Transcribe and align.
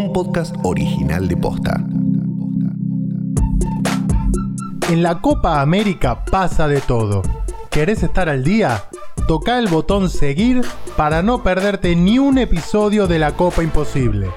un 0.00 0.12
podcast 0.14 0.56
original 0.62 1.28
de 1.28 1.36
Posta. 1.36 1.84
En 4.88 5.02
la 5.02 5.20
Copa 5.20 5.60
América 5.60 6.24
pasa 6.24 6.66
de 6.68 6.80
todo. 6.80 7.20
¿Querés 7.70 8.02
estar 8.02 8.30
al 8.30 8.42
día? 8.42 8.84
Toca 9.28 9.58
el 9.58 9.68
botón 9.68 10.08
seguir 10.08 10.62
para 10.96 11.22
no 11.22 11.42
perderte 11.42 11.94
ni 11.96 12.18
un 12.18 12.38
episodio 12.38 13.06
de 13.06 13.18
la 13.18 13.32
Copa 13.32 13.62
Imposible. 13.62 14.30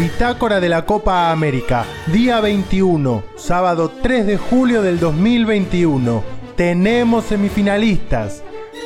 Bitácora 0.00 0.58
de 0.58 0.68
la 0.68 0.84
Copa 0.84 1.30
América, 1.30 1.84
día 2.08 2.40
21, 2.40 3.22
sábado 3.36 3.92
3 4.02 4.26
de 4.26 4.38
julio 4.38 4.82
del 4.82 4.98
2021. 4.98 6.24
Tenemos 6.56 7.26
semifinalistas. 7.26 8.42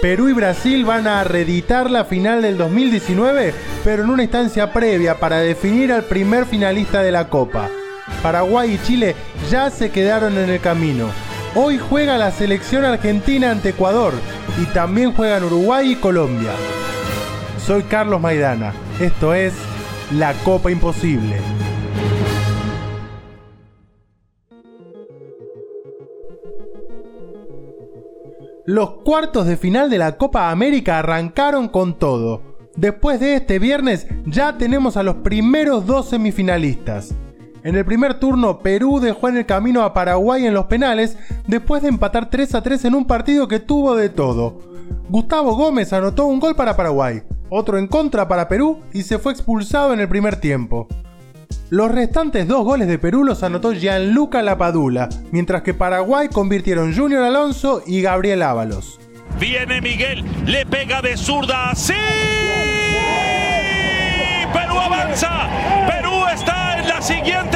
Perú 0.07 0.29
y 0.29 0.34
Brasil 0.34 0.84
van 0.84 1.09
a 1.09 1.25
reeditar 1.25 1.91
la 1.91 2.04
final 2.04 2.41
del 2.41 2.56
2019, 2.56 3.52
pero 3.83 4.05
en 4.05 4.10
una 4.10 4.23
instancia 4.23 4.73
previa 4.73 5.19
para 5.19 5.41
definir 5.41 5.92
al 5.92 6.05
primer 6.05 6.46
finalista 6.46 7.02
de 7.02 7.10
la 7.10 7.29
Copa. 7.29 7.69
Paraguay 8.23 8.74
y 8.74 8.87
Chile 8.87 9.16
ya 9.51 9.69
se 9.69 9.91
quedaron 9.91 10.38
en 10.38 10.48
el 10.48 10.60
camino. 10.60 11.09
Hoy 11.56 11.79
juega 11.79 12.19
la 12.19 12.30
selección 12.30 12.84
argentina 12.84 13.51
ante 13.51 13.70
Ecuador 13.70 14.15
y 14.62 14.66
también 14.66 15.12
juegan 15.12 15.42
Uruguay 15.42 15.91
y 15.91 15.96
Colombia. 15.96 16.52
Soy 17.66 17.82
Carlos 17.82 18.20
Maidana. 18.20 18.74
Esto 19.01 19.34
es 19.34 19.54
La 20.12 20.34
Copa 20.45 20.70
Imposible. 20.70 21.41
Los 28.66 28.95
cuartos 29.05 29.47
de 29.47 29.56
final 29.56 29.88
de 29.91 29.98
la 29.98 30.16
Copa 30.16 30.51
América 30.51 30.98
arrancaron 30.98 31.69
con 31.69 31.97
todo. 32.01 32.43
Después 32.77 33.20
de 33.20 33.37
este 33.37 33.61
viernes 33.61 34.09
ya 34.24 34.59
tenemos 34.59 34.96
a 34.96 35.04
los 35.04 35.16
primeros 35.16 35.87
dos 35.87 36.09
semifinalistas. 36.09 37.15
En 37.63 37.77
el 37.77 37.85
primer 37.85 38.18
turno, 38.18 38.59
Perú 38.59 38.99
dejó 38.99 39.29
en 39.29 39.37
el 39.37 39.46
camino 39.46 39.82
a 39.82 39.95
Paraguay 39.95 40.46
en 40.46 40.55
los 40.55 40.66
penales 40.66 41.16
después 41.46 41.80
de 41.80 41.90
empatar 41.90 42.29
3 42.29 42.57
a 42.57 42.63
3 42.65 42.87
en 42.87 42.96
un 42.96 43.05
partido 43.05 43.46
que 43.46 43.60
tuvo 43.60 43.95
de 43.95 44.09
todo. 44.09 44.59
Gustavo 45.09 45.55
Gómez 45.55 45.93
anotó 45.93 46.27
un 46.27 46.40
gol 46.40 46.57
para 46.57 46.77
Paraguay, 46.77 47.23
otro 47.51 47.79
en 47.79 47.87
contra 47.87 48.27
para 48.27 48.49
Perú 48.49 48.80
y 48.93 49.02
se 49.02 49.21
fue 49.21 49.30
expulsado 49.30 49.95
en 49.95 50.01
el 50.01 50.09
primer 50.09 50.40
tiempo. 50.40 50.88
Los 51.68 51.90
restantes 51.90 52.46
dos 52.46 52.64
goles 52.64 52.86
de 52.86 52.96
Perú 52.96 53.24
los 53.24 53.42
anotó 53.42 53.72
Gianluca 53.72 54.40
Lapadula, 54.40 55.09
mientras 55.32 55.62
que 55.62 55.74
Paraguay 55.74 56.28
convirtieron 56.28 56.95
Junior 56.95 57.24
Alonso 57.24 57.82
y 57.84 58.02
Gabriel 58.02 58.42
Ábalos. 58.42 59.00
Viene 59.40 59.80
Miguel, 59.80 60.24
le 60.46 60.64
pega 60.64 61.02
de 61.02 61.16
zurda, 61.16 61.74
¡sí! 61.74 61.92
Perú 64.53 64.78
avanza, 64.78 65.48
Perú 65.88 66.12
está 66.32 66.78
en 66.78 66.88
la 66.88 67.03
siguiente 67.03 67.56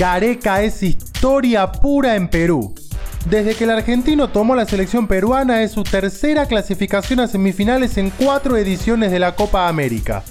Gareca 0.00 0.62
es 0.62 0.82
historia 0.82 1.70
pura 1.70 2.16
en 2.16 2.28
Perú. 2.28 2.74
Desde 3.28 3.54
que 3.54 3.64
el 3.64 3.70
argentino 3.70 4.30
tomó 4.30 4.54
la 4.54 4.64
selección 4.64 5.06
peruana 5.06 5.62
es 5.62 5.72
su 5.72 5.82
tercera 5.82 6.46
clasificación 6.46 7.20
a 7.20 7.28
semifinales 7.28 7.98
en 7.98 8.08
cuatro 8.08 8.56
ediciones 8.56 9.10
de 9.10 9.18
la 9.18 9.36
Copa 9.36 9.68
América. 9.68 10.22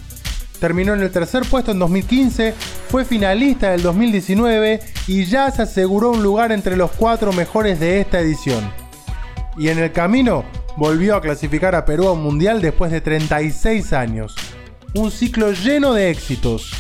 Terminó 0.59 0.95
en 0.95 1.01
el 1.01 1.11
tercer 1.11 1.43
puesto 1.47 1.71
en 1.71 1.77
2015, 1.77 2.55
fue 2.89 3.05
finalista 3.05 3.69
del 3.69 3.83
2019 3.83 4.79
y 5.05 5.25
ya 5.25 5.51
se 5.51 5.61
aseguró 5.61 6.13
un 6.13 6.23
lugar 6.23 6.51
entre 6.51 6.75
los 6.75 6.89
cuatro 6.89 7.31
mejores 7.31 7.79
de 7.79 8.01
esta 8.01 8.19
edición. 8.19 8.71
Y 9.55 9.69
en 9.69 9.77
el 9.77 9.91
camino 9.91 10.45
volvió 10.77 11.15
a 11.15 11.21
clasificar 11.21 11.75
a 11.75 11.85
Perú 11.85 12.07
a 12.07 12.13
un 12.13 12.23
mundial 12.23 12.59
después 12.59 12.91
de 12.91 13.01
36 13.01 13.93
años. 13.93 14.35
Un 14.95 15.11
ciclo 15.11 15.51
lleno 15.51 15.93
de 15.93 16.09
éxitos. 16.09 16.71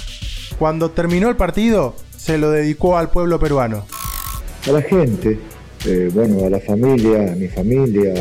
Cuando 0.57 0.89
terminó 0.89 1.29
el 1.29 1.35
partido, 1.35 1.93
se 2.19 2.37
lo 2.37 2.51
dedicó 2.51 2.97
al 2.97 3.09
pueblo 3.09 3.39
peruano. 3.39 3.85
A 4.67 4.71
la 4.71 4.81
gente, 4.81 5.39
eh, 5.85 6.09
bueno, 6.13 6.45
a 6.45 6.49
la 6.49 6.59
familia, 6.59 7.31
a 7.31 7.35
mi 7.35 7.47
familia, 7.47 8.13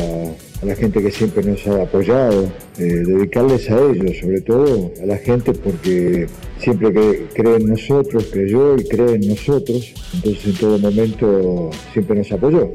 a 0.61 0.65
la 0.65 0.75
gente 0.75 1.01
que 1.01 1.11
siempre 1.11 1.43
nos 1.43 1.67
ha 1.67 1.83
apoyado, 1.83 2.45
eh, 2.77 2.83
dedicarles 2.83 3.69
a 3.69 3.77
ellos, 3.77 4.17
sobre 4.17 4.41
todo 4.41 4.91
a 5.03 5.05
la 5.05 5.17
gente 5.17 5.51
porque 5.53 6.27
siempre 6.57 6.93
que 6.93 7.27
cree 7.33 7.57
en 7.57 7.67
nosotros, 7.67 8.27
creyó 8.31 8.77
y 8.77 8.87
cree 8.87 9.15
en 9.15 9.27
nosotros, 9.27 9.93
entonces 10.13 10.45
en 10.45 10.55
todo 10.55 10.79
momento 10.79 11.69
siempre 11.91 12.17
nos 12.17 12.31
apoyó. 12.31 12.71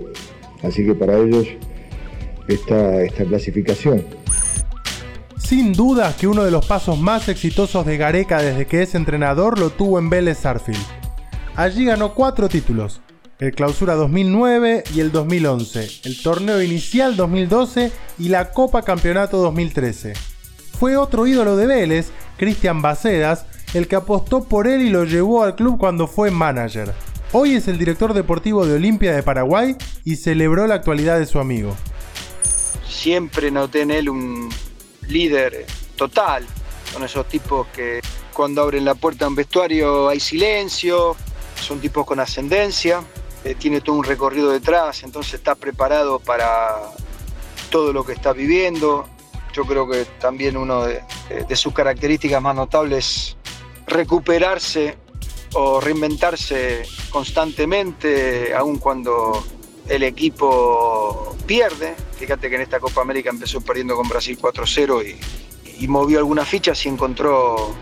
Así 0.62 0.85
que 0.85 0.95
para 0.95 1.19
ellos 1.19 1.47
esta, 2.49 3.03
esta 3.03 3.25
clasificación. 3.25 4.05
Sin 5.39 5.73
duda 5.73 6.15
que 6.19 6.27
uno 6.27 6.45
de 6.45 6.51
los 6.51 6.67
pasos 6.67 6.99
más 6.99 7.29
exitosos 7.29 7.85
de 7.87 7.97
Gareca 7.97 8.43
desde 8.43 8.67
que 8.67 8.83
es 8.83 8.95
entrenador 8.95 9.59
lo 9.59 9.71
tuvo 9.71 9.99
en 9.99 10.11
Vélez 10.11 10.39
Sarfield. 10.39 11.04
Allí 11.57 11.85
ganó 11.85 12.15
cuatro 12.15 12.49
títulos, 12.49 13.01
el 13.39 13.53
Clausura 13.53 13.95
2009 13.95 14.83
y 14.93 14.99
el 14.99 15.13
2011, 15.13 16.01
el 16.03 16.21
Torneo 16.21 16.61
Inicial 16.61 17.15
2012 17.15 17.93
y 18.19 18.29
la 18.29 18.51
Copa 18.51 18.83
Campeonato 18.83 19.37
2013. 19.37 20.15
Fue 20.81 20.97
otro 20.97 21.29
ídolo 21.29 21.57
de 21.57 21.69
Vélez, 21.69 22.11
Cristian 22.39 22.83
Bacedas, 22.83 23.47
el 23.73 23.87
que 23.87 23.95
apostó 23.95 24.43
por 24.43 24.67
él 24.67 24.83
y 24.83 24.91
lo 24.91 25.05
llevó 25.05 25.45
al 25.45 25.55
club 25.55 25.79
cuando 25.79 26.09
fue 26.09 26.33
manager. 26.33 26.93
Hoy 27.31 27.55
es 27.55 27.69
el 27.69 27.79
director 27.79 28.15
deportivo 28.15 28.67
de 28.67 28.75
Olimpia 28.75 29.15
de 29.15 29.23
Paraguay 29.23 29.77
y 30.03 30.17
celebró 30.17 30.67
la 30.67 30.75
actualidad 30.75 31.21
de 31.21 31.27
su 31.27 31.39
amigo. 31.39 31.77
Siempre 32.89 33.53
noté 33.53 33.83
en 33.83 33.93
él 33.93 34.09
un 34.09 34.49
líder 35.07 35.67
total, 35.95 36.45
con 36.93 37.05
esos 37.05 37.29
tipos 37.29 37.69
que 37.69 38.01
cuando 38.33 38.61
abren 38.63 38.85
la 38.85 38.97
puerta 38.97 39.27
a 39.27 39.29
un 39.29 39.37
vestuario 39.37 40.09
hay 40.09 40.19
silencio, 40.19 41.17
son 41.65 41.81
tipos 41.81 42.07
con 42.07 42.21
ascendencia, 42.21 43.03
eh, 43.45 43.55
tiene 43.55 43.81
todo 43.81 43.97
un 43.97 44.05
recorrido 44.05 44.51
detrás, 44.51 45.03
entonces 45.03 45.35
está 45.35 45.55
preparado 45.55 46.19
para 46.19 46.77
todo 47.71 47.93
lo 47.93 48.05
que 48.05 48.13
está 48.13 48.33
viviendo. 48.33 49.09
Yo 49.53 49.65
creo 49.65 49.89
que 49.89 50.05
también 50.21 50.57
una 50.57 50.85
de, 50.85 51.03
de 51.49 51.57
sus 51.57 51.73
características 51.73 52.43
más 52.43 52.57
notables 52.57 53.07
es 53.07 53.37
recuperarse 53.87 54.97
o 55.55 55.81
reinventarse 55.81 56.85
constantemente, 57.11 58.53
aun 58.55 58.79
cuando 58.79 59.45
el 59.89 60.03
equipo 60.03 61.37
pierde. 61.47 61.95
Fíjate 62.19 62.49
que 62.49 62.57
en 62.57 62.63
esta 62.63 62.81
Copa 62.81 63.03
América 63.03 63.31
empezó 63.31 63.61
perdiendo 63.61 63.97
con 63.97 64.09
Brasil 64.09 64.39
4-0 64.41 65.07
y, 65.07 65.85
y, 65.85 65.89
movió 65.89 66.19
algunas 66.19 66.49
fichas 66.49 66.85
y 66.87 66.89
encontró, 66.89 67.75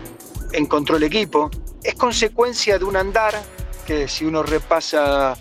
encontró 0.51 0.97
el 0.97 1.03
equipo. 1.03 1.49
Es 1.83 1.95
consecuencia 1.95 2.77
de 2.77 2.85
un 2.85 2.95
andar 2.95 3.41
que 3.85 4.07
si 4.07 4.25
uno 4.25 4.43
repasa 4.43 5.37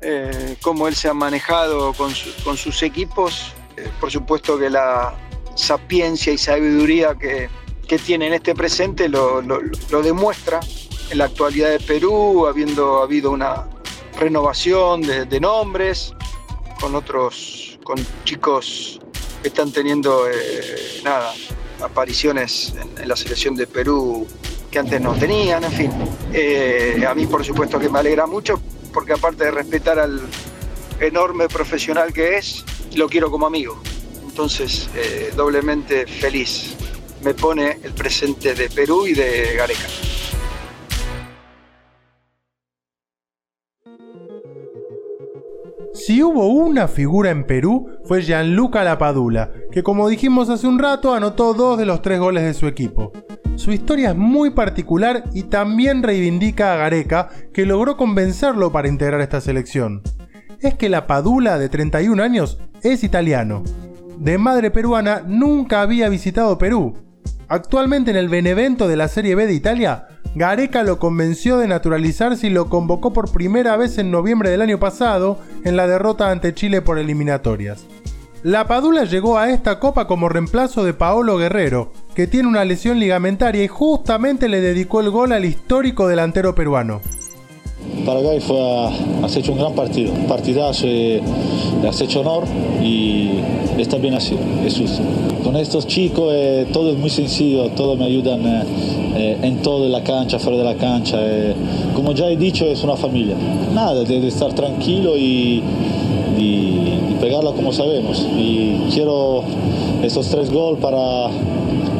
eh, 0.00 0.56
cómo 0.60 0.88
él 0.88 0.94
se 0.94 1.08
ha 1.08 1.14
manejado 1.14 1.92
con, 1.92 2.14
su, 2.14 2.30
con 2.42 2.56
sus 2.56 2.82
equipos, 2.82 3.52
eh, 3.76 3.88
por 4.00 4.10
supuesto 4.10 4.58
que 4.58 4.68
la 4.68 5.14
sapiencia 5.54 6.32
y 6.32 6.38
sabiduría 6.38 7.14
que, 7.14 7.48
que 7.86 7.98
tiene 7.98 8.26
en 8.26 8.34
este 8.34 8.54
presente 8.54 9.08
lo, 9.08 9.42
lo, 9.42 10.02
demuestra 10.02 10.60
en 11.10 11.18
la 11.18 11.26
actualidad 11.26 11.70
de 11.70 11.80
Perú, 11.80 12.46
habiendo 12.46 13.02
habido 13.02 13.30
una 13.30 13.68
renovación 14.18 15.02
de, 15.02 15.40
nombres 15.40 16.14
con 16.80 16.94
otros, 16.94 17.78
con 17.84 17.98
chicos 18.24 18.98
que 19.42 19.48
están 19.48 19.72
teniendo 19.72 20.28
eh, 20.28 21.00
nada, 21.04 21.32
apariciones 21.82 22.74
en 22.98 23.08
la 23.08 23.16
selección 23.16 23.56
de 23.56 23.66
Perú 23.66 24.26
que 24.72 24.78
antes 24.78 25.00
no 25.00 25.12
tenían, 25.14 25.62
en 25.62 25.70
fin. 25.70 25.90
Eh, 26.32 27.04
a 27.06 27.14
mí 27.14 27.26
por 27.26 27.44
supuesto 27.44 27.78
que 27.78 27.90
me 27.90 27.98
alegra 27.98 28.26
mucho, 28.26 28.60
porque 28.92 29.12
aparte 29.12 29.44
de 29.44 29.50
respetar 29.50 29.98
al 29.98 30.20
enorme 30.98 31.46
profesional 31.48 32.12
que 32.12 32.38
es, 32.38 32.64
lo 32.96 33.08
quiero 33.08 33.30
como 33.30 33.46
amigo. 33.46 33.80
Entonces, 34.24 34.88
eh, 34.96 35.32
doblemente 35.36 36.06
feliz. 36.06 36.74
Me 37.22 37.34
pone 37.34 37.78
el 37.84 37.92
presente 37.92 38.54
de 38.54 38.68
Perú 38.70 39.06
y 39.06 39.12
de 39.12 39.54
Gareca. 39.56 39.88
Si 45.92 46.22
hubo 46.22 46.48
una 46.48 46.88
figura 46.88 47.30
en 47.30 47.46
Perú, 47.46 47.90
fue 48.04 48.22
Gianluca 48.22 48.82
Lapadula, 48.82 49.52
que 49.70 49.82
como 49.82 50.08
dijimos 50.08 50.48
hace 50.48 50.66
un 50.66 50.78
rato 50.78 51.14
anotó 51.14 51.52
dos 51.52 51.78
de 51.78 51.84
los 51.84 52.00
tres 52.00 52.18
goles 52.18 52.42
de 52.42 52.54
su 52.54 52.66
equipo. 52.66 53.12
Su 53.56 53.70
historia 53.70 54.10
es 54.10 54.16
muy 54.16 54.50
particular 54.50 55.24
y 55.32 55.44
también 55.44 56.02
reivindica 56.02 56.72
a 56.72 56.76
Gareca, 56.76 57.28
que 57.52 57.66
logró 57.66 57.96
convencerlo 57.96 58.72
para 58.72 58.88
integrar 58.88 59.20
esta 59.20 59.40
selección. 59.40 60.02
Es 60.60 60.74
que 60.74 60.88
la 60.88 61.06
Padula, 61.06 61.58
de 61.58 61.68
31 61.68 62.22
años, 62.22 62.58
es 62.82 63.04
italiano. 63.04 63.62
De 64.18 64.38
madre 64.38 64.70
peruana, 64.70 65.22
nunca 65.26 65.82
había 65.82 66.08
visitado 66.08 66.58
Perú. 66.58 66.94
Actualmente 67.48 68.10
en 68.10 68.16
el 68.16 68.28
Benevento 68.28 68.88
de 68.88 68.96
la 68.96 69.08
Serie 69.08 69.34
B 69.34 69.46
de 69.46 69.54
Italia, 69.54 70.06
Gareca 70.34 70.82
lo 70.82 70.98
convenció 70.98 71.58
de 71.58 71.68
naturalizarse 71.68 72.46
y 72.46 72.50
lo 72.50 72.70
convocó 72.70 73.12
por 73.12 73.30
primera 73.32 73.76
vez 73.76 73.98
en 73.98 74.10
noviembre 74.10 74.50
del 74.50 74.62
año 74.62 74.78
pasado 74.78 75.38
en 75.64 75.76
la 75.76 75.86
derrota 75.86 76.30
ante 76.30 76.54
Chile 76.54 76.80
por 76.80 76.98
eliminatorias. 76.98 77.84
La 78.42 78.66
Padula 78.66 79.04
llegó 79.04 79.38
a 79.38 79.50
esta 79.50 79.78
copa 79.78 80.06
como 80.06 80.28
reemplazo 80.28 80.84
de 80.84 80.94
Paolo 80.94 81.36
Guerrero, 81.36 81.92
que 82.14 82.26
tiene 82.26 82.48
una 82.48 82.64
lesión 82.64 82.98
ligamentaria 82.98 83.64
y 83.64 83.68
justamente 83.68 84.48
le 84.48 84.60
dedicó 84.60 85.00
el 85.00 85.10
gol 85.10 85.32
al 85.32 85.44
histórico 85.44 86.08
delantero 86.08 86.54
peruano. 86.54 87.00
Paraguay 88.06 88.40
fue, 88.40 88.58
has 89.22 89.36
hecho 89.36 89.52
un 89.52 89.58
gran 89.58 89.74
partido, 89.74 90.12
partidazo, 90.28 90.86
le 90.86 91.88
has 91.88 92.00
hecho 92.00 92.20
honor 92.20 92.44
y 92.82 93.30
está 93.78 93.96
bien 93.96 94.14
así, 94.14 94.36
es 94.64 94.76
justo. 94.76 95.02
Con 95.44 95.56
estos 95.56 95.86
chicos 95.86 96.32
eh, 96.32 96.66
todo 96.72 96.92
es 96.92 96.98
muy 96.98 97.10
sencillo, 97.10 97.68
todos 97.70 97.98
me 97.98 98.04
ayudan 98.04 98.46
eh, 98.46 98.62
eh, 99.16 99.38
en 99.42 99.92
la 99.92 100.02
cancha, 100.02 100.38
fuera 100.38 100.58
de 100.58 100.64
la 100.64 100.74
cancha. 100.76 101.18
como 101.94 102.12
ya 102.12 102.28
he 102.28 102.36
dicho, 102.36 102.64
es 102.66 102.82
una 102.82 102.96
familia. 102.96 103.36
Nada, 103.74 104.04
de, 104.04 104.26
estar 104.26 104.52
tranquilo 104.52 105.16
y, 105.16 105.62
y, 106.38 107.16
pegarla 107.20 107.52
como 107.52 107.72
sabemos. 107.72 108.26
Y 108.36 108.80
quiero 108.92 109.44
estos 110.02 110.28
tres 110.28 110.50
goles 110.50 110.80
para 110.80 111.28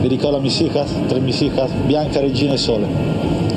dedicarlo 0.02 0.38
a 0.38 0.40
mis 0.40 0.60
hijas, 0.60 0.87
tres 1.08 1.22
mis 1.22 1.40
hijas, 1.43 1.70
Bianca, 1.87 2.20
Regina 2.20 2.54
y 2.54 2.58
Sole 2.58 2.87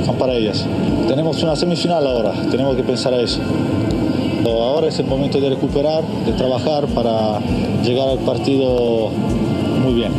son 0.06 0.15
para 0.15 0.33
ellas. 0.33 0.65
Tenemos 1.07 1.42
una 1.42 1.56
semifinal 1.56 2.06
ahora, 2.06 2.33
tenemos 2.51 2.75
que 2.75 2.83
pensar 2.83 3.13
a 3.13 3.21
eso. 3.21 3.39
Ahora 4.45 4.88
es 4.88 5.00
el 5.00 5.07
momento 5.07 5.39
de 5.39 5.50
recuperar, 5.50 6.03
de 6.25 6.33
trabajar 6.33 6.86
para 6.88 7.39
llegar 7.83 8.09
al 8.09 8.19
partido 8.19 9.09
muy 9.83 9.94
bien. 9.94 10.12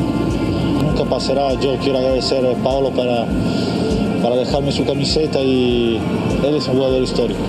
Nunca 0.82 1.04
pasará, 1.04 1.54
yo 1.60 1.76
quiero 1.76 1.98
agradecer 1.98 2.44
a 2.44 2.54
Pablo 2.64 2.90
para, 2.90 3.26
para 4.22 4.36
dejarme 4.36 4.72
su 4.72 4.84
camiseta 4.84 5.40
y 5.40 6.00
él 6.44 6.54
es 6.54 6.66
un 6.68 6.74
jugador 6.74 7.02
histórico. 7.02 7.40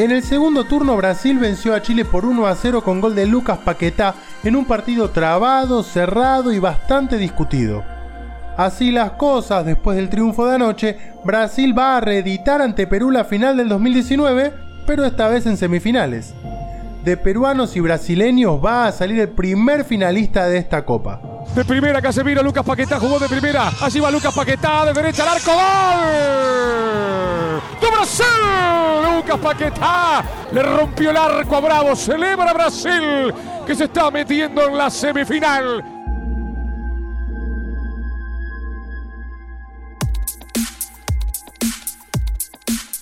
En 0.00 0.12
el 0.12 0.22
segundo 0.22 0.64
turno 0.64 0.96
Brasil 0.96 1.38
venció 1.38 1.74
a 1.74 1.82
Chile 1.82 2.06
por 2.06 2.24
1 2.24 2.46
a 2.46 2.54
0 2.54 2.82
con 2.82 3.02
gol 3.02 3.14
de 3.14 3.26
Lucas 3.26 3.58
Paquetá 3.58 4.14
en 4.42 4.56
un 4.56 4.64
partido 4.64 5.10
trabado, 5.10 5.82
cerrado 5.82 6.54
y 6.54 6.58
bastante 6.58 7.18
discutido. 7.18 7.84
Así 8.56 8.92
las 8.92 9.10
cosas, 9.10 9.66
después 9.66 9.98
del 9.98 10.08
triunfo 10.08 10.46
de 10.46 10.54
anoche, 10.54 10.96
Brasil 11.22 11.78
va 11.78 11.98
a 11.98 12.00
reeditar 12.00 12.62
ante 12.62 12.86
Perú 12.86 13.10
la 13.10 13.24
final 13.24 13.58
del 13.58 13.68
2019, 13.68 14.54
pero 14.86 15.04
esta 15.04 15.28
vez 15.28 15.44
en 15.44 15.58
semifinales. 15.58 16.32
De 17.04 17.18
peruanos 17.18 17.76
y 17.76 17.80
brasileños 17.80 18.58
va 18.64 18.86
a 18.86 18.92
salir 18.92 19.20
el 19.20 19.28
primer 19.28 19.84
finalista 19.84 20.46
de 20.46 20.56
esta 20.56 20.86
copa. 20.86 21.20
De 21.54 21.64
primera 21.64 22.00
Casemiro, 22.00 22.42
Lucas 22.42 22.64
Paquetá 22.64 23.00
jugó 23.00 23.18
de 23.18 23.28
primera. 23.28 23.72
Allí 23.80 23.98
va 23.98 24.10
Lucas 24.10 24.32
Paquetá, 24.32 24.86
de 24.86 24.92
derecha 24.92 25.24
al 25.24 25.28
arco. 25.30 25.52
¡Gol! 25.52 26.00
¡De 27.80 27.90
Brasil! 27.90 28.26
Lucas 29.16 29.38
Paquetá 29.38 30.24
le 30.52 30.62
rompió 30.62 31.10
el 31.10 31.16
arco 31.16 31.56
a 31.56 31.60
Bravo. 31.60 31.96
Celebra 31.96 32.52
Brasil 32.52 33.34
que 33.66 33.74
se 33.74 33.84
está 33.84 34.10
metiendo 34.10 34.64
en 34.66 34.78
la 34.78 34.90
semifinal. 34.90 35.84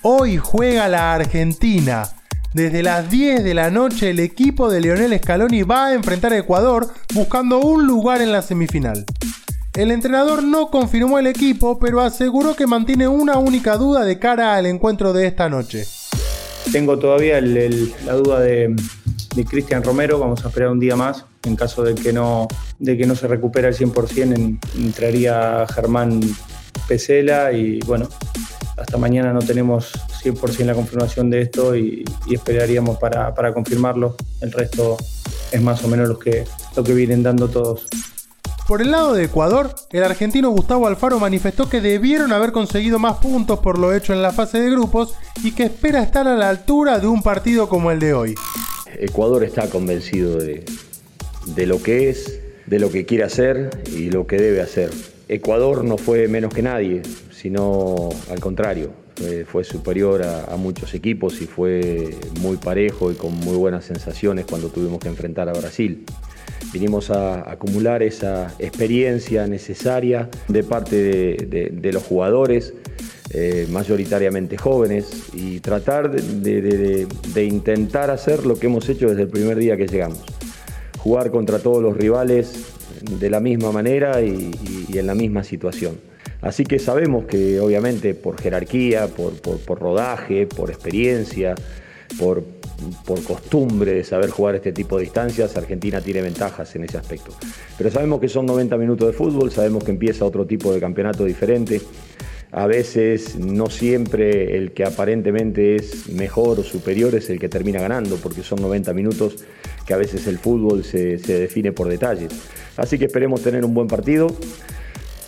Hoy 0.03 0.39
juega 0.39 0.89
la 0.89 1.15
Argentina. 1.15 2.09
Desde 2.59 2.83
las 2.83 3.09
10 3.09 3.45
de 3.45 3.55
la 3.55 3.71
noche 3.71 4.11
el 4.11 4.19
equipo 4.19 4.69
de 4.69 4.81
Lionel 4.81 5.17
Scaloni 5.17 5.63
va 5.63 5.87
a 5.87 5.95
enfrentar 5.95 6.33
a 6.33 6.39
Ecuador 6.39 6.89
buscando 7.15 7.61
un 7.61 7.87
lugar 7.87 8.21
en 8.21 8.33
la 8.33 8.43
semifinal. 8.43 9.05
El 9.75 9.93
entrenador 9.93 10.43
no 10.43 10.67
confirmó 10.67 11.21
el 11.21 11.29
equipo, 11.29 11.79
pero 11.79 12.01
aseguró 12.01 12.57
que 12.57 12.67
mantiene 12.67 13.07
una 13.07 13.39
única 13.39 13.77
duda 13.77 14.05
de 14.05 14.19
cara 14.19 14.57
al 14.57 14.67
encuentro 14.67 15.13
de 15.13 15.29
esta 15.29 15.49
noche. 15.49 15.85
Tengo 16.73 16.99
todavía 16.99 17.41
la 17.41 18.15
duda 18.15 18.41
de, 18.41 18.75
Cristian 19.49 19.85
Romero, 19.85 20.19
vamos 20.19 20.45
a 20.45 20.49
esperar 20.49 20.71
un 20.71 20.81
día 20.81 20.97
más. 20.97 21.27
En 21.45 21.55
caso 21.55 21.85
de 21.85 21.95
que 21.95 22.13
no, 22.13 22.49
de 22.81 22.99
que 22.99 23.07
no 23.07 23.15
se 23.15 23.29
recupere 23.29 23.69
al 23.69 23.75
100%, 23.77 24.59
entraría 24.79 25.65
Germán 25.73 26.19
Pesela 26.89 27.53
y 27.53 27.79
bueno, 27.87 28.09
hasta 28.79 28.97
mañana 28.97 29.33
no 29.33 29.41
tenemos 29.41 29.93
100% 30.23 30.65
la 30.65 30.75
confirmación 30.75 31.31
de 31.31 31.43
esto 31.43 31.77
y, 31.77 32.05
esperaríamos 32.31 32.99
para, 32.99 33.53
confirmarlo. 33.53 34.17
El 34.41 34.53
resto 34.53 34.97
es 35.51 35.61
más 35.61 35.83
o 35.85 35.89
menos 35.89 36.09
lo 36.09 36.19
que, 36.19 36.45
lo 36.77 36.85
que 36.85 36.95
vienen 36.95 37.23
dando 37.23 37.49
todos. 37.49 37.89
Por 38.67 38.83
el 38.83 38.91
lado 38.91 39.15
de 39.15 39.25
Ecuador, 39.25 39.75
el 39.93 40.05
argentino 40.05 40.51
Gustavo 40.51 40.87
Alfaro 40.87 41.19
manifestó 41.19 41.71
que 41.71 41.81
debieron 41.81 42.33
haber 42.33 42.53
conseguido 42.53 42.99
más 42.99 43.17
puntos 43.17 43.61
por 43.61 43.79
lo 43.79 43.95
hecho 43.95 44.13
en 44.13 44.21
la 44.21 44.31
fase 44.31 44.61
de 44.61 44.71
grupos 44.71 45.15
y 45.43 45.53
que 45.53 45.65
espera 45.65 46.03
estar 46.03 46.29
a 46.29 46.37
la 46.37 46.51
altura 46.51 46.99
de 46.99 47.07
un 47.07 47.23
partido 47.23 47.69
como 47.69 47.91
el 47.91 47.99
de 47.99 48.13
hoy. 48.13 48.35
Ecuador 48.99 49.43
está 49.43 49.71
convencido 49.71 50.37
de, 50.37 50.67
de 51.47 51.67
lo 51.67 51.83
que 51.83 52.11
es, 52.11 52.41
de 52.67 52.79
lo 52.79 52.91
que 52.91 53.07
quiere 53.07 53.25
hacer 53.25 53.71
y 53.91 54.11
lo 54.11 54.27
que 54.27 54.37
debe 54.37 54.61
hacer. 54.61 54.91
Ecuador 55.29 55.85
no 55.85 55.99
fue 55.99 56.27
menos 56.27 56.55
que 56.55 56.63
nadie, 56.63 57.03
sino 57.31 58.09
al 58.31 58.41
contrario, 58.41 58.93
fue, 59.47 59.65
superior 59.65 60.23
a, 60.23 60.57
muchos 60.57 60.95
equipos 60.95 61.41
y 61.43 61.47
fue 61.47 62.15
muy 62.41 62.57
parejo 62.57 63.11
y 63.11 63.15
con 63.15 63.35
muy 63.35 63.57
buenas 63.57 63.85
sensaciones 63.85 64.47
cuando 64.47 64.69
tuvimos 64.69 65.01
que 65.01 65.09
enfrentar 65.09 65.49
a 65.49 65.53
Brasil. 65.53 66.05
Vinimos 66.73 67.11
a 67.11 67.51
acumular 67.51 68.03
esa 68.03 68.55
experiencia 68.59 69.47
necesaria 69.47 70.29
de 70.49 70.63
parte 70.63 70.97
de, 70.97 71.93
los 71.93 72.03
jugadores, 72.03 72.75
eh, 73.31 73.67
mayoritariamente 73.71 74.57
jóvenes, 74.57 75.31
y 75.33 75.61
tratar 75.61 76.11
de, 76.11 77.07
intentar 77.45 78.11
hacer 78.11 78.47
lo 78.47 78.57
que 78.57 78.67
hemos 78.67 78.89
hecho 78.89 79.09
desde 79.09 79.23
el 79.23 79.29
primer 79.29 79.59
día 79.59 79.77
que 79.77 79.87
llegamos. 79.87 80.23
Jugar 80.99 81.31
contra 81.31 81.59
todos 81.59 81.83
los 81.83 81.97
rivales 81.97 82.78
de 83.03 83.31
la 83.31 83.41
misma 83.41 83.73
manera 83.73 84.23
y 84.23 84.51
en 84.93 85.07
la 85.07 85.15
misma 85.15 85.45
situación. 85.45 86.09
Así 86.41 86.65
que 86.65 86.79
sabemos 86.79 87.25
que 87.25 87.59
obviamente 87.59 88.15
por 88.15 88.41
jerarquía, 88.41 89.09
por, 89.09 89.35
rodaje, 89.79 90.47
por 90.47 90.71
experiencia, 90.71 91.55
por, 92.19 92.45
costumbre 93.27 93.93
de 93.93 94.05
saber 94.05 94.31
jugar 94.31 94.55
este 94.55 94.73
tipo 94.73 94.97
de 94.97 95.05
distancias, 95.05 95.57
Argentina 95.57 96.01
tiene 96.01 96.23
ventajas 96.23 96.77
en 96.77 96.85
ese 96.85 96.97
aspecto. 96.97 97.33
Pero 97.77 97.91
sabemos 97.91 98.21
que 98.21 98.29
son 98.29 98.47
90 98.47 98.77
minutos 98.77 99.09
de 99.09 99.13
fútbol, 99.15 99.51
sabemos 99.51 99.83
que 99.83 99.91
empieza 99.91 100.25
otro 100.25 100.47
tipo 100.47 100.73
de 100.73 100.79
campeonato 100.79 101.25
diferente. 101.25 101.81
A 102.51 102.67
veces 102.67 103.37
no 103.37 103.69
siempre 103.69 104.57
el 104.57 104.73
que 104.73 104.85
aparentemente 104.85 105.77
es 105.77 106.09
mejor 106.09 106.61
o 106.61 106.63
superior 106.63 107.15
es 107.15 107.29
el 107.29 107.39
que 107.39 107.49
termina 107.49 107.81
ganando, 107.81 108.17
porque 108.17 108.43
son 108.43 108.63
90 108.63 108.95
minutos 108.95 109.45
que 109.87 109.93
a 109.93 109.99
veces 109.99 110.27
el 110.27 110.39
fútbol 110.39 110.83
se, 110.83 111.19
define 111.19 111.73
por 111.73 111.89
detalles. 111.89 112.33
Así 112.77 112.99
que 112.99 113.05
esperemos 113.05 113.43
tener 113.43 113.65
un 113.65 113.75
buen 113.75 113.87
partido 113.87 114.29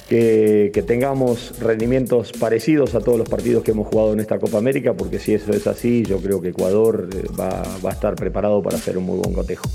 que, 0.08 0.72
tengamos 0.86 1.58
rendimientos 1.60 2.32
parecidos 2.32 2.94
a 2.94 3.00
todos 3.00 3.18
los 3.18 3.28
partidos 3.28 3.62
que 3.62 3.72
hemos 3.72 3.88
jugado 3.88 4.14
en 4.14 4.20
esta 4.20 4.38
Copa 4.38 4.58
América, 4.58 4.94
porque 4.94 5.18
si 5.18 5.34
eso 5.34 5.52
es 5.52 5.66
así, 5.66 6.02
yo 6.04 6.18
creo 6.18 6.40
que 6.40 6.48
Ecuador 6.48 7.08
eh, 7.14 7.26
va, 7.38 7.62
va 7.84 7.90
a 7.90 7.92
estar 7.92 8.16
preparado 8.16 8.62
para 8.62 8.76
hacer 8.76 8.96
un 8.96 9.04
muy 9.04 9.18
buen 9.18 9.34
cotejo. 9.34 9.68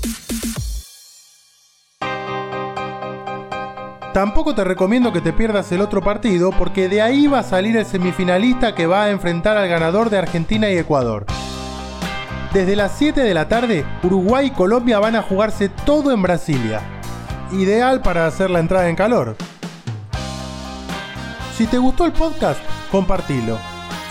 Tampoco 4.16 4.54
te 4.54 4.64
recomiendo 4.64 5.12
que 5.12 5.20
te 5.20 5.34
pierdas 5.34 5.70
el 5.72 5.82
otro 5.82 6.00
partido 6.00 6.50
porque 6.50 6.88
de 6.88 7.02
ahí 7.02 7.26
va 7.26 7.40
a 7.40 7.42
salir 7.42 7.76
el 7.76 7.84
semifinalista 7.84 8.74
que 8.74 8.86
va 8.86 9.02
a 9.02 9.10
enfrentar 9.10 9.58
al 9.58 9.68
ganador 9.68 10.08
de 10.08 10.16
Argentina 10.16 10.70
y 10.70 10.78
Ecuador. 10.78 11.26
Desde 12.54 12.76
las 12.76 12.92
7 12.96 13.20
de 13.20 13.34
la 13.34 13.46
tarde, 13.46 13.84
Uruguay 14.02 14.46
y 14.46 14.50
Colombia 14.52 15.00
van 15.00 15.16
a 15.16 15.22
jugarse 15.22 15.68
todo 15.68 16.12
en 16.12 16.22
Brasilia. 16.22 16.80
Ideal 17.52 18.00
para 18.00 18.26
hacer 18.26 18.48
la 18.48 18.60
entrada 18.60 18.88
en 18.88 18.96
calor. 18.96 19.36
Si 21.54 21.66
te 21.66 21.76
gustó 21.76 22.06
el 22.06 22.12
podcast, 22.12 22.60
compartilo. 22.90 23.58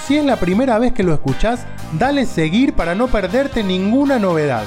Si 0.05 0.17
es 0.17 0.23
la 0.23 0.35
primera 0.35 0.77
vez 0.77 0.93
que 0.93 1.01
lo 1.01 1.15
escuchás, 1.15 1.65
dale 1.97 2.27
seguir 2.27 2.75
para 2.75 2.93
no 2.93 3.07
perderte 3.07 3.63
ninguna 3.63 4.19
novedad. 4.19 4.65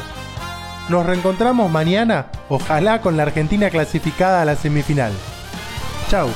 Nos 0.89 1.05
reencontramos 1.05 1.71
mañana, 1.71 2.31
ojalá 2.49 3.03
con 3.03 3.19
la 3.19 3.25
Argentina 3.25 3.69
clasificada 3.69 4.41
a 4.41 4.45
la 4.47 4.57
semifinal. 4.57 5.13
Chau. 6.09 6.29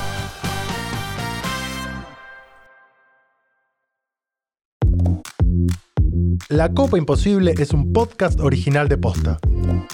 La 6.49 6.69
Copa 6.69 6.99
Imposible 6.99 7.55
es 7.57 7.73
un 7.73 7.91
podcast 7.93 8.39
original 8.39 8.87
de 8.87 8.97
Posta. 8.97 9.39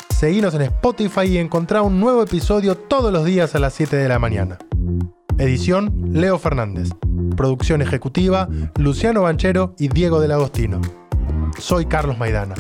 Seguinos 0.10 0.54
en 0.56 0.64
Spotify 0.64 1.28
y 1.28 1.38
encontrá 1.38 1.82
un 1.82 2.02
nuevo 2.02 2.22
episodio 2.22 2.76
todos 2.76 3.14
los 3.14 3.24
días 3.24 3.56
a 3.56 3.60
las 3.60 3.74
7 3.76 3.96
de 3.96 4.10
la 4.10 4.20
mañana. 4.20 4.58
Edición 5.38 6.12
Leo 6.12 6.38
Fernández. 6.38 6.90
Producción 7.38 7.82
ejecutiva 7.82 8.50
Luciano 8.78 9.22
Banchero 9.22 9.74
y 9.80 9.88
Diego 9.88 10.20
del 10.20 10.34
Agostino. 10.34 10.82
Soy 11.58 11.86
Carlos 11.86 12.18
Maidana. 12.18 12.56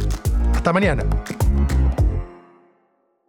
Hasta 0.53 0.71
mañana. 0.71 1.03